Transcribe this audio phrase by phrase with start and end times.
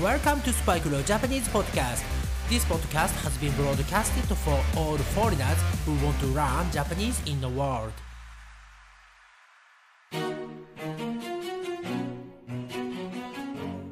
[0.00, 2.02] Welcome to Spike Leo Japanese Podcast.
[2.48, 7.46] This podcast has been broadcasted for all foreigners who want to learn Japanese in the
[7.46, 7.92] world.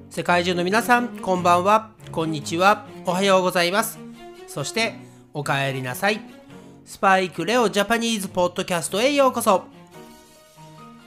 [0.09, 3.99] 世界中の皆さん、こんばんは、こんにちは、おはようございます。
[4.47, 4.95] そして、
[5.35, 6.23] おかえりなさい。
[6.87, 9.65] スパイクレオジャパニーズポッドキャストへようこそ。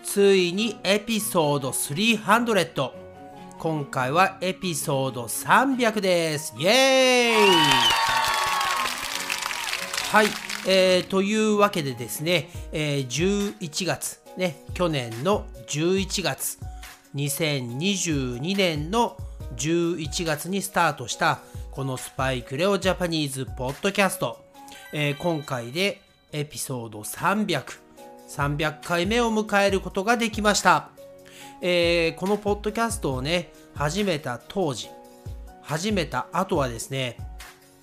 [0.03, 3.02] ついにエピソード300。
[3.63, 6.53] 今回はエピソード300です。
[6.59, 7.47] イエーイ
[10.11, 10.25] はい、
[10.67, 13.07] えー、というわけでですね、えー、
[13.57, 16.59] 11月、ね、去年の11月、
[17.15, 19.15] 2022年の
[19.55, 21.39] 11月にスタートした
[21.71, 24.43] このスパイクレオジャパニーズポッドキャスト、
[24.91, 26.01] えー、今回で
[26.33, 27.63] エピソード300、
[28.27, 30.92] 300回目を迎えることができました。
[31.65, 34.89] えー、このポッドキャストをね、始めた当時、
[35.61, 37.15] 始めた後はですね、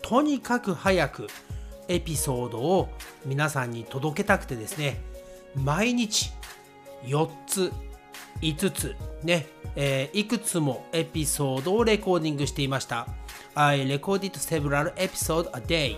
[0.02, 1.28] とにかく早く
[1.88, 2.90] エピソードを
[3.24, 5.00] 皆さんに届けたくてですね、
[5.54, 6.30] 毎日
[7.04, 7.72] 4つ
[8.42, 13.06] 5つね、えー、いくつもエピソードをレコーディングしていました。
[13.54, 15.96] I recorded several episodes a day.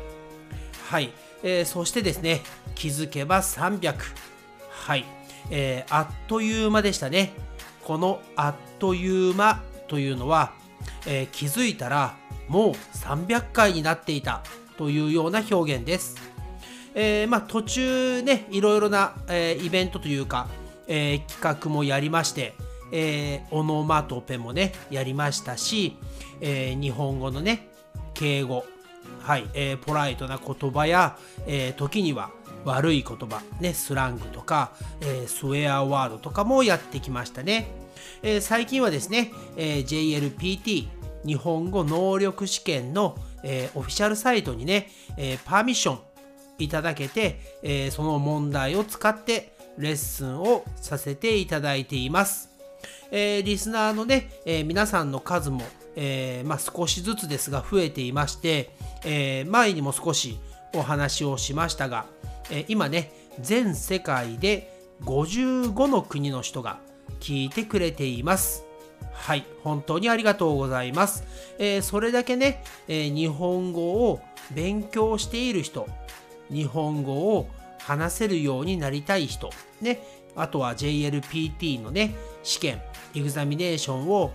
[0.89, 1.11] はい、
[1.43, 2.43] えー、そしてですね、
[2.77, 3.97] 気づけば300。
[4.71, 5.05] はい、
[5.51, 7.33] えー、あっという間でしたね。
[7.85, 10.53] このあっという間というのは、
[11.07, 12.17] えー、気づいたら
[12.49, 14.43] もう300回になっていた
[14.77, 16.17] というような表現です。
[16.95, 20.49] えー、まあ、途中ね、いろいろな、えー、イベントというか、
[20.87, 22.55] えー、企画もやりまして、
[22.93, 25.97] えー、オノマトペもね、やりましたし、
[26.41, 27.69] えー、日本語のね、
[28.13, 28.65] 敬語、
[29.21, 31.17] はい、えー、ポライトな言葉や、
[31.47, 32.31] えー、時には
[32.65, 37.71] 悪い言葉、ね、スラングとか、えー、スウェアワードとかもやってきましたね。
[38.23, 40.89] えー、最近はですね、えー、JLPT
[41.25, 45.99] 日本語能力試験の、えー、オフィシャルサイトにね、えー、パーミッション
[46.59, 52.51] いただけて、えー、その問題を使ってレッスンをさせていただいています。
[53.11, 55.63] えー、リスナーのね、えー、皆さんの数も、
[55.97, 58.71] えー、まあ、少しずつですが増えていまして、
[59.05, 60.39] え前にも少し
[60.75, 62.07] お話をしましたが、
[62.51, 64.73] え今ね、全世界で
[65.05, 66.79] 55の国の人が
[67.21, 68.65] 聞いてくれています。
[69.13, 71.25] はい、本当にありがとうございます。
[71.59, 74.21] えー、それだけね、えー、日本語を
[74.53, 75.87] 勉強している人、
[76.51, 77.49] 日本語を
[77.79, 80.03] 話せるようになりたい人、ね、
[80.37, 82.83] あとは JLPT のね、試験、
[83.15, 84.33] エグザミネーションを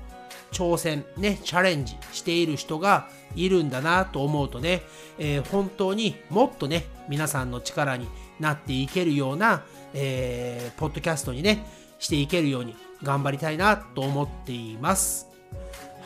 [0.52, 4.82] 挑戦、ね、チャレンジしている人がいるんだなと思うとね、
[5.18, 8.08] えー、本当にもっとね、皆さんの力に
[8.40, 9.64] なっていけるような、
[9.94, 11.66] えー、ポッドキャストにね、
[12.00, 15.28] していけるように頑張りたいなと思っています。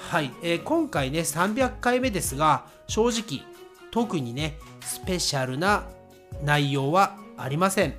[0.10, 3.46] はい、えー、今回ね300回目ですが正直
[3.92, 5.88] 特にねスペシャルな
[6.44, 7.94] 内容はありません。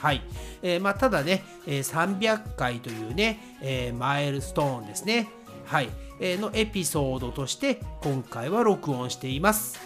[0.00, 0.22] はい、
[0.62, 5.28] えー、まあ、ただね、えー、300回というね、えマイルストーンですね。
[5.72, 5.88] はい、
[6.20, 9.80] えのエピソードとして今回は録音しています。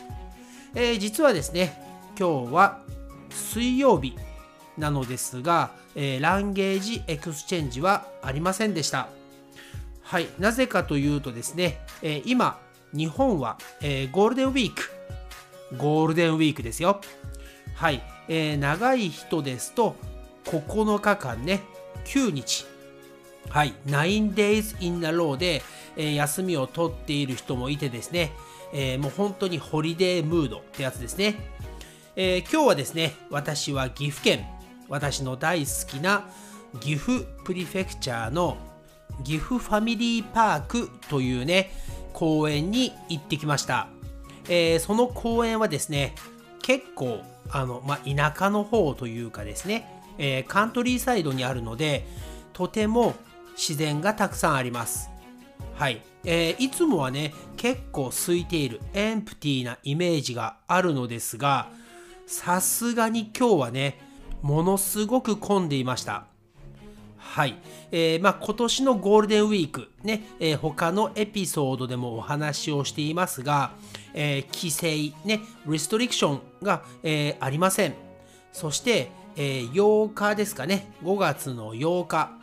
[0.74, 1.80] え実はですね、
[2.19, 2.80] 今日は
[3.30, 4.16] 水曜日
[4.76, 9.06] なのですが、えー、 language exchange はありませんでした。
[10.02, 12.58] はい、なぜかというとですね、えー、今、
[12.92, 14.91] 日本は、えー、ゴールデンウィーク、
[15.76, 17.00] ゴールデンウィークですよ。
[17.76, 19.94] はい、えー、長い人ですと、
[20.47, 21.62] 9日間ね、
[22.06, 22.66] 9日、
[23.48, 25.62] はい、9 days in a row で、
[25.96, 28.32] え、休みを取っている人もいてですね、
[28.72, 31.36] え、もう本当にホリデームードってやつですね。
[32.16, 34.46] え、今日はですね、私は岐阜県、
[34.88, 36.28] 私の大好きな
[36.80, 38.56] 岐阜プリフェクチャーの
[39.24, 41.70] 岐阜ファミリーパークというね
[42.12, 43.88] 公園に行ってきました、
[44.48, 46.14] え、その公園はですね
[46.62, 47.20] 結構
[47.50, 52.06] あの、まあ、田舎の方というかですね、えー、カントリーサイドにあるので
[52.52, 53.14] とても
[53.56, 55.10] 自然がたくさんあります
[55.76, 61.68] はい、えー、いつもはね結構空いているエンプティーなイメージがあるのですが
[62.27, 64.00] さすがに今日はね
[64.41, 66.27] ものすごく混んでいました。
[67.18, 67.56] はい。
[67.91, 73.72] えー、まあ、今年のゴールデンウィーク、ね、えー、他のエピソードでもお話をしていますが、
[74.15, 77.95] えー、規制、ね、リストリクションが、えー、ありません。
[78.53, 82.35] そして、えー、8日ですかね、5月の8日、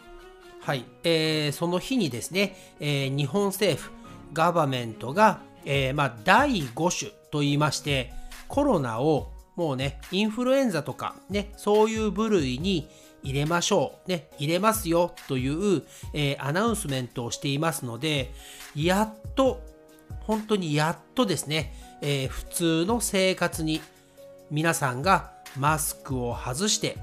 [0.65, 3.91] はい、えー、その日にですね、えー、日本政府、
[4.31, 8.13] ガバメントが、えーまあ、第5種と言いまして、
[8.47, 12.87] コロナをもうね、インフルエンザとかね、そういう部類に
[13.23, 15.83] 入れましょう、ね、入れますよという、
[16.13, 18.31] えー、アナウンスメントをしていますので、
[18.73, 19.59] やっと、
[20.21, 23.81] 本当にやっとですね、えー、普通の生活に
[24.49, 26.99] 皆さんがマスクを外して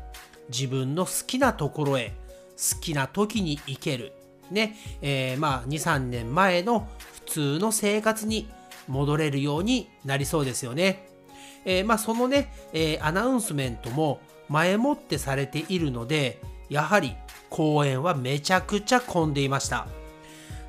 [0.49, 2.15] 自分の好きなところへ
[2.61, 4.13] 好きな時に行ける。
[4.51, 8.49] ね、えー、まあ2、3年前の普通の生活に
[8.89, 11.07] 戻れるようになりそうですよね。
[11.65, 17.15] えー、まあそのね、えー、アナウンスメントも前もってされているので、やはり
[17.49, 19.87] 公園はめちゃくちゃ混んでいました。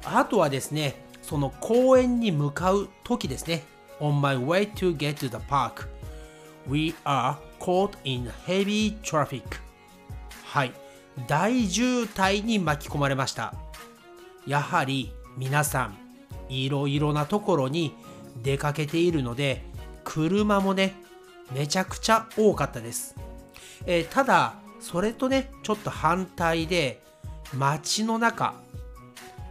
[0.03, 3.63] あとはですね、その公園に向かう時ですね。
[3.99, 5.87] On my way to get to the park,
[6.67, 9.43] we are caught in heavy traffic.
[10.43, 10.80] はい。
[11.27, 13.53] 大渋滞に巻き込まれました。
[14.47, 15.97] やはり皆さん、
[16.49, 17.93] いろいろなところに
[18.43, 19.63] 出かけているので、
[20.03, 20.95] 車もね、
[21.53, 23.15] めちゃくちゃ多かったです。
[23.85, 27.01] えー、ただ、それとね、ちょっと反対で、
[27.55, 28.55] 街の中、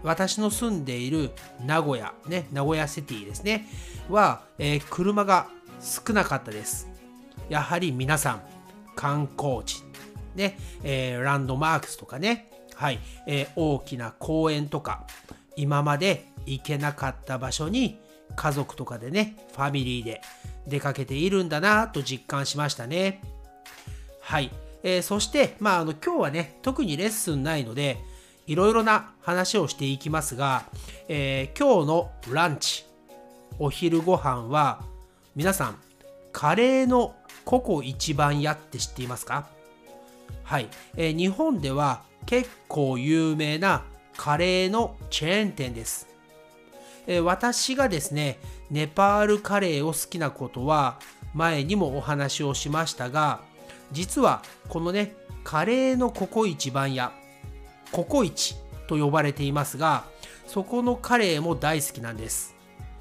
[0.02, 1.30] 私の住んでいる
[1.64, 3.68] 名古屋、ね、名古屋シティですね、
[4.08, 5.48] は、えー、車が
[5.80, 6.88] 少なかったです。
[7.48, 8.42] やはり皆さん、
[8.96, 9.82] 観光地、
[10.34, 15.06] ね、えー、ランドマークスとかね、はい、えー、大きな公園とか、
[15.56, 17.98] 今まで行けなかった場所に
[18.36, 20.22] 家族とかでね、ファミリーで
[20.66, 23.22] 出かけているんだなと実感しましたね。
[24.20, 24.50] はい。
[24.82, 27.98] えー、そして、まあ、あの、今日はね、特にレッスンないので、
[28.46, 30.64] いろいろな話をしていきますが、
[31.08, 32.84] えー、今日のランチ、
[33.58, 34.82] お昼ご飯は、
[35.36, 35.76] 皆さん、
[36.32, 39.48] カレーのココ一番屋って知っていますか？
[40.42, 43.84] はい、えー、日本では結構有名な
[44.16, 46.08] カレーのチェーン店です。
[47.06, 48.38] えー、私がですね、
[48.70, 50.98] ネパールカレーを好きなことは
[51.34, 53.40] 前にもお話をしましたが、
[53.92, 57.12] 実はこのね、カレーのココイチ番屋、
[57.92, 58.54] ココイチ
[58.86, 60.04] と呼ばれていますが、
[60.46, 62.54] そこのカレーも大好きなんです。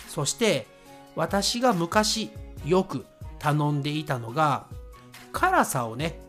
[0.07, 0.67] そして
[1.15, 2.31] 私が昔
[2.65, 3.05] よく
[3.39, 4.65] 頼んでいたのが、
[5.31, 6.19] 辛さをね、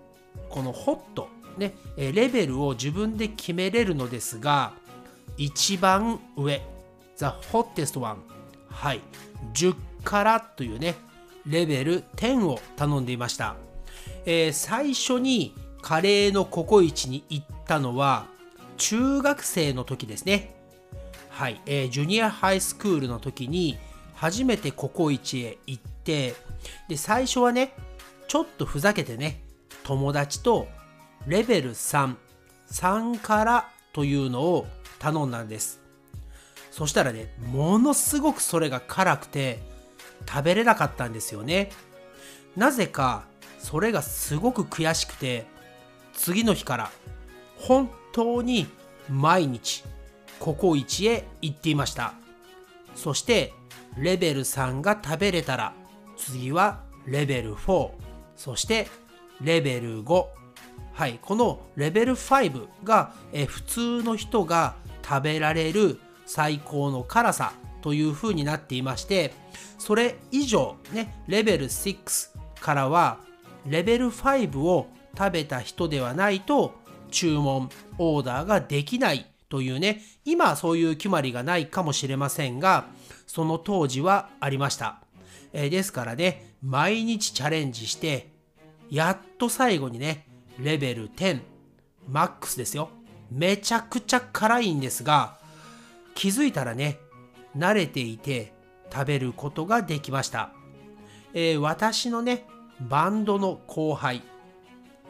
[0.50, 4.72] このホット、ね、レベルを自分で決めれるのですが、
[5.36, 6.60] 一番上、
[7.16, 8.18] The Hottest One、
[8.68, 9.00] はい、
[9.54, 9.74] 10
[10.04, 10.96] 辛というね、
[11.46, 13.56] レベル10を頼んでいました。
[14.26, 18.26] えー、最初にカレーのココイチに行ったのは
[18.76, 20.54] 中学生の時ですね。
[21.30, 23.78] はい、えー、ジュニアハイスクールの時に
[24.14, 26.34] 初めてココイチへ行って、
[26.88, 27.72] で、最初はね、
[28.28, 29.40] ちょっとふざけてね、
[29.90, 30.68] 友達と
[31.26, 32.14] レベル3、
[32.70, 34.68] 3からというのを
[35.00, 35.80] 頼んだんです。
[36.70, 39.58] そしたらね、ものすごくそれが辛くて
[40.28, 41.72] 食べれなかったんですよね。
[42.56, 43.24] なぜか
[43.58, 45.44] それがすごく悔しくて
[46.12, 46.92] 次の日から
[47.56, 48.68] 本当に
[49.08, 49.82] 毎日
[50.38, 52.14] ココイチへ行っていました
[52.94, 53.52] そして
[53.96, 55.74] レベル3が食べれたら
[56.16, 57.90] 次はレベル4
[58.36, 58.88] そして
[59.40, 60.26] レベル5
[60.92, 67.52] はいこのレベル5がえ普通の人が食べられる最高の辛さ
[67.82, 69.32] という風になっていまして
[69.78, 73.18] それ以上ねレベル6からは
[73.66, 76.74] レベル5を食べた人ではないと
[77.10, 82.86] 注文、オーダーができないというね、今そういう決まりがないかもしれませんが、
[83.26, 85.02] その当時はありました。
[85.52, 88.32] え、ですからね、毎日チャレンジして、
[88.90, 90.26] やっと最後にね、
[90.58, 91.40] レベル10、
[92.08, 92.90] マックスですよ。
[93.30, 95.38] めちゃくちゃ辛いんですが、
[96.14, 96.98] 気づいたらね、
[97.56, 98.52] 慣れていて
[98.92, 100.52] 食べることができました。
[101.32, 102.46] えー、私のね、
[102.80, 104.22] バンドの後輩、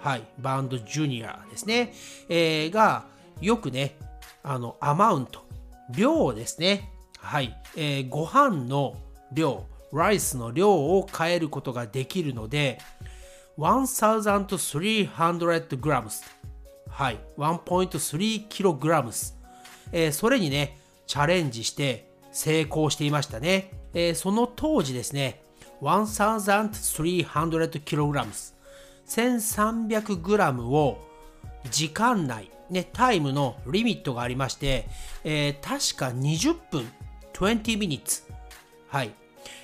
[0.00, 1.94] はい、バンドジュニアですね、
[2.28, 3.06] えー、が
[3.40, 3.96] よくね、
[4.42, 5.46] あの、アマウント、
[5.94, 8.96] 量ですね、はい、えー、ご飯の
[9.32, 12.78] 量、ライスの量を変えることができるので、
[13.60, 16.24] 1300g、
[16.88, 19.34] はい、1.3kg、
[19.92, 23.72] えー、それにね、チャレンジして成功していましたね。
[23.92, 25.42] えー、その当時ですね、
[25.82, 28.54] 1300kg
[29.06, 30.98] 1300g を
[31.70, 34.88] 時間内、ね、タイムのリミットがありまして、
[35.22, 36.90] えー、確か20分、
[37.34, 38.22] 20 minutes。
[38.88, 39.10] はい。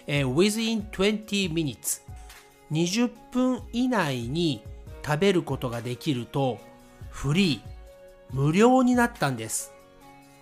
[0.06, 2.05] えー、within 20 minutes。
[2.72, 4.62] 20分以内に
[5.04, 6.58] 食べることができると、
[7.10, 9.72] フリー、無料になったんです。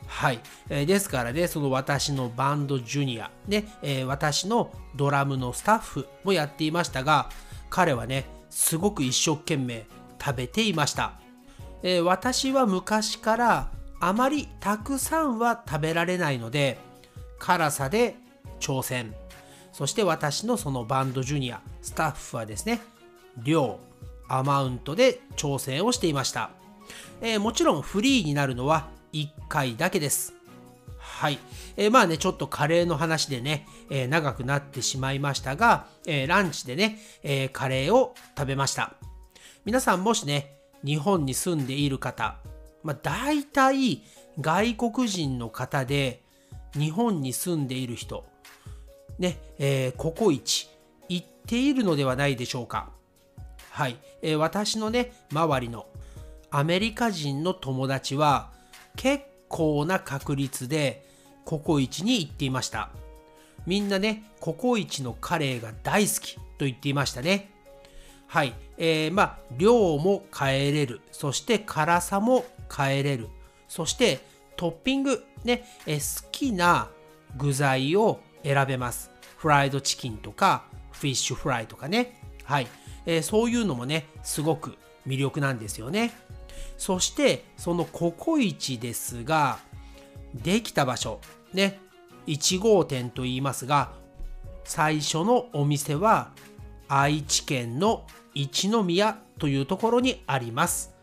[0.07, 0.41] はい。
[0.69, 7.29] えー、ですからね、その私のバンドジュニア、ね、えー、私のドラムのスタッフもやっていましたが、
[7.71, 9.87] 彼はね、すごく一生懸命
[10.23, 11.15] 食べていました。
[11.83, 16.79] えー、私は昔からあまりたくさんは食べられないので
[17.39, 18.17] 辛さで
[18.59, 19.15] 挑戦
[19.75, 22.81] そして私のそのバンドジュニアスタッフはですね
[23.43, 23.81] 量
[24.29, 26.51] アマウントで挑戦をしていました、
[27.21, 30.35] えー、もちろんフリーになるのは1回だけです。
[30.99, 31.39] はい、
[31.77, 38.95] えー、まあねちょっとカレーの話でね、えー、長くなってしまいましたが、えランチでね、えカレーを食べました。
[39.65, 42.37] 皆さんもしね日本に住んでいる方
[42.83, 44.03] まあ大体
[44.41, 46.23] 外国人の方で
[46.75, 48.25] 日本に住んでいる人
[49.19, 50.69] ね、えー、ココイチ
[51.09, 52.91] 行っているのではないでしょうか。
[53.71, 55.87] はい、えー、私のね、周りの
[56.51, 58.51] アメリカ人の友達は
[58.97, 61.05] 結構な確率で
[61.45, 62.91] ココイチに行っていました。
[63.67, 67.51] みんなね、ココイチのカレーが大好きと言っていましたね。
[68.27, 71.01] はい、えー、まあ、量も変えれる。
[71.13, 72.45] そして辛さも
[72.75, 73.29] 変えれる。
[73.69, 74.21] そして
[74.57, 76.91] トッピング、ね、え、好きな
[77.37, 79.11] 具材を選べます。
[79.37, 82.21] フライドチキンとか、フィッシュフライとかね。
[82.45, 82.69] はい。
[83.07, 86.13] えー、そういうのもね、すごく魅力なんですよね。
[86.79, 89.59] そして、そのココイチですが、
[90.35, 91.21] できた場所、
[91.53, 91.81] ね、
[92.27, 93.93] 1号店と言いますが、
[94.65, 96.31] 最初のお店は
[96.89, 100.95] 愛知県の一宮というところにあります。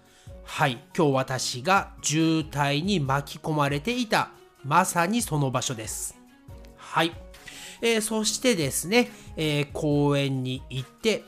[0.44, 4.32] はい、今日私が渋滞に巻き込まれていた
[4.64, 6.18] まさにその場所です。
[6.76, 7.12] はい。
[7.82, 11.24] えー、そしてですね、えー、公園に行って、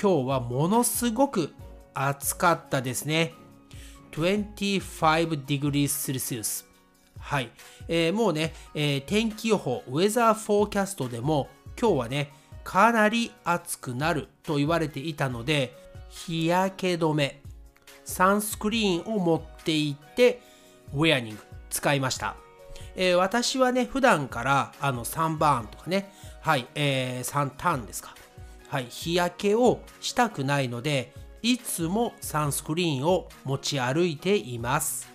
[0.00, 1.52] 今日はものすごく
[1.94, 3.34] 暑かったですね。
[4.12, 6.64] 25 degrees Celsius。
[7.18, 7.50] はい。
[7.88, 11.48] えー、もうね、えー、天気予報、ウェザーフォーキャストでも
[11.80, 12.32] 今日はね、
[12.64, 15.74] かなり暑くなると言われていたので、
[16.08, 17.42] 日焼け止め、
[18.04, 20.40] サンスクリーンを持って行って、
[20.94, 22.36] ウェアニング使いました。
[22.96, 26.10] えー、私はね、普段からあのサンバーンとかね、
[26.40, 28.14] はい、えー、サンタンですか。
[28.68, 31.12] はい、日焼けをしたくないので、
[31.42, 35.08] いつもサンスクリーンを持ち歩いています。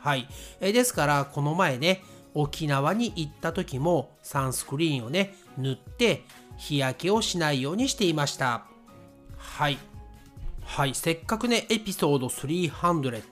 [0.00, 0.28] はい、
[0.60, 2.02] えー、ですから、この前ね、
[2.34, 6.24] 沖縄に行った時もサンスクリーンをね、塗って
[6.56, 8.64] 日焼けをしないようにしていました。
[9.36, 9.78] はい。
[10.64, 13.22] はい、せっかくね、エピソード300、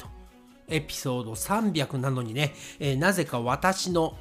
[0.69, 4.17] エピソード300なのにね、えー、なぜか私の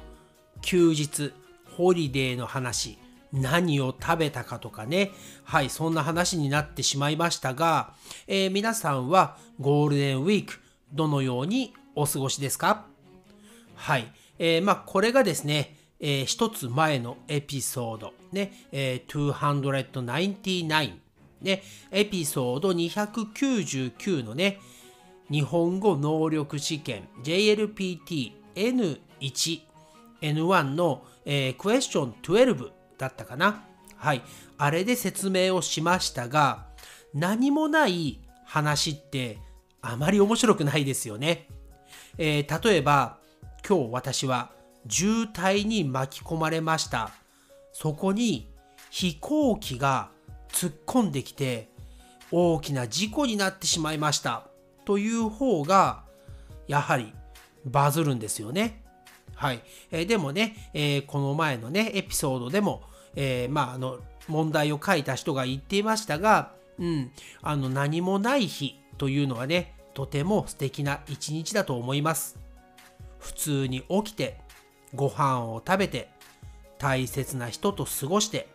[0.62, 1.32] 休日、
[1.76, 2.98] ホリデーの話、
[3.32, 5.10] 何を食べたかとかね、
[5.44, 7.92] はい、そんな話になってしまいましたが、
[8.26, 10.60] えー、皆さんはゴールデンウィーク、
[10.92, 12.86] どのようにお過ごしですか？
[13.74, 20.94] はい、えー、まあこれがですね、えー、一つ前のエピソード、ね、えー、299、
[21.42, 24.60] ね、エピソード299のね、
[25.30, 29.60] 日本語能力試験 JLPT-N1、
[30.20, 33.64] N1 の、えー、クエスチョン12だったかな。
[33.96, 34.22] はい。
[34.58, 36.66] あれで説明をしましたが、
[37.12, 39.38] 何もない話って
[39.82, 41.48] あまり面白くないですよね。
[42.18, 43.18] えー、例えば、
[43.66, 44.50] 今日私は
[44.88, 47.10] 渋滞に巻き込まれました。
[47.72, 48.48] そこに
[48.90, 50.10] 飛行機が
[50.48, 51.68] 突っ込んできて
[52.30, 54.46] 大きな事故になってしまいました。
[54.86, 56.04] という方が
[56.66, 57.12] やはり
[57.66, 58.82] バズるんですよね。
[59.34, 59.60] はい。
[59.90, 62.82] えー、でもね、えー、この前のね、エピソードでも、
[63.14, 67.10] えー、まあ、あの、問題を書いた人が言っていましたが、うん、
[67.42, 72.38] あの、何もない日というのはね、とても素敵な一日だと思います。
[73.18, 74.40] 普通に起きて、
[74.94, 76.08] ご飯を食べて、
[76.78, 78.48] 大切な人と過ごして、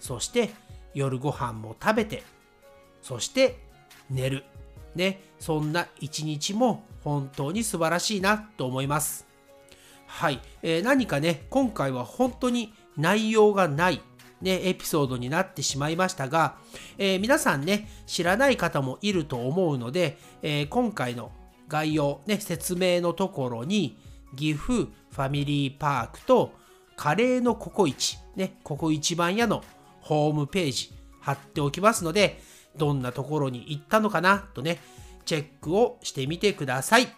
[0.00, 0.50] そして
[0.94, 2.22] 夜ご飯も食べて、
[3.02, 3.58] そして
[4.10, 4.44] 寝る。
[4.94, 9.26] ね、そんな一日も本当に素晴らしいなと思います。
[10.06, 14.00] はい、えー、何かね、今回は本当に内容がない、
[14.42, 16.56] ね、エピソードになってしまいましたが、
[16.98, 21.30] えー、皆さんね、知らない方もいると思うので、えー、今回の
[21.68, 23.96] 概要、ね、説明のところに、
[24.36, 26.52] 岐阜ファミリーパークと
[26.96, 29.64] カレーのココイチ、ね、ココイチ番屋の
[30.00, 32.40] ホームページ貼っておきますので、
[32.76, 34.80] どんなところに行ったのかなとね、
[35.24, 37.08] チェックをしてみてください。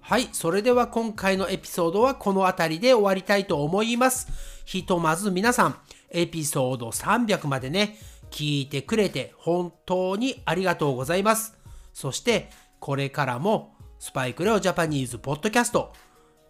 [0.00, 4.28] はい、それでは今回のエピソードはこの辺りで終わりたいと思います。
[4.64, 5.76] ひとまず皆さん、
[6.10, 7.98] エピソード300までね、
[8.30, 11.56] 聞いてくれて本当にありがとうございます。
[11.92, 15.92] そして、これからもスパイクレオジャパニーズポッドキャスト、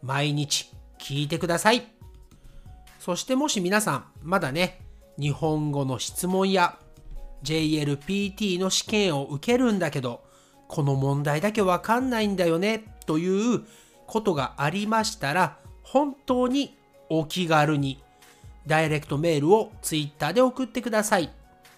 [0.00, 1.82] 毎日聞いてください。
[2.98, 4.80] そしてもし皆さん、まだね、
[5.18, 6.78] 日本語の質問や
[7.42, 10.22] JLPT の試験を受けるんだけど、
[10.68, 13.64] この問題だけわかんないんだよねという
[14.06, 16.76] ことがありましたら、本当に
[17.08, 18.02] お気軽に
[18.66, 21.30] ダイレクトメールを Twitter で送ってください。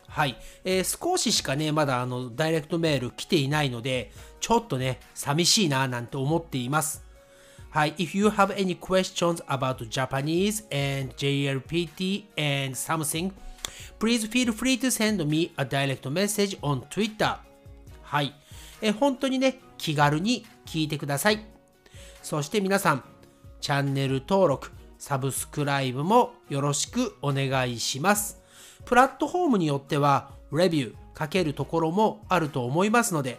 [0.07, 0.37] はい。
[0.65, 7.03] えー、少ししかね、まだあの、ダイレクトメール来ていないので、ちょっとね、寂しいななんて思っています。
[7.71, 7.95] はい。
[7.95, 13.33] If you have any questions about Japanese and JLPT and something,
[13.99, 17.39] please feel free to send me a direct message on Twitter.
[18.03, 18.35] はい。
[18.81, 21.45] え、本当にね、気軽に聞いてください。
[22.23, 23.05] そして皆さん、
[23.61, 28.41] チャンネル登録、サブスクライブもよろしくお願いします。
[28.85, 33.39] プラットフォームによってはレビューかけるところもあると思いますので、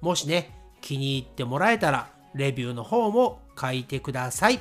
[0.00, 4.60] もしね、気に入ってもらえたら、レビューの方も書いてください。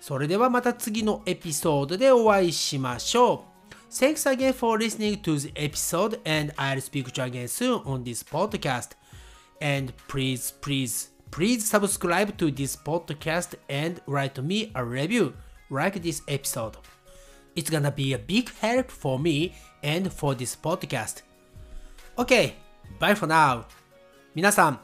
[0.00, 3.53] それではまた次のエピソードでお会いしましょう。
[3.96, 8.24] Thanks again for listening to the episode and I'll speak to you again soon on this
[8.24, 8.88] podcast.
[9.60, 15.34] And please, please, please subscribe to this podcast and write me a review
[15.70, 16.76] like this episode.
[17.54, 21.22] It's gonna be a big help for me and for this podcast.
[22.18, 22.54] Okay,
[22.98, 23.64] bye for now.
[24.34, 24.80] 皆さん、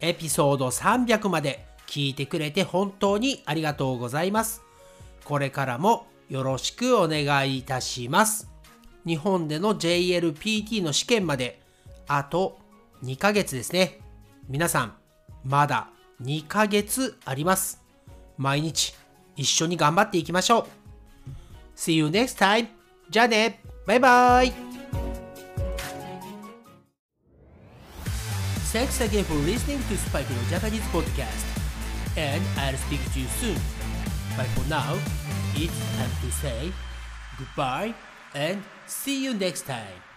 [0.00, 4.60] エピソード300まで聞いてくれて本当にありがとうございます。
[5.24, 8.49] これからもよろしくお願いいたします。
[9.06, 11.60] 日本での JLPT の試験まで
[12.06, 12.58] あと
[13.04, 14.00] 2ヶ月ですね。
[14.48, 14.94] 皆さん、
[15.44, 15.88] まだ
[16.22, 17.80] 2ヶ月あります。
[18.36, 18.94] 毎日
[19.36, 20.66] 一緒に頑張っていきましょう。
[21.76, 22.68] See you next time.
[23.08, 23.60] じゃあね。
[23.86, 24.52] バイバイ。
[28.72, 31.44] Thanks again for listening to Spike no Japanese podcast.
[32.16, 33.56] And I'll speak to you soon.
[34.36, 34.94] But for now,
[35.56, 36.72] it's time to say
[37.38, 37.94] goodbye
[38.34, 40.09] and see you next time.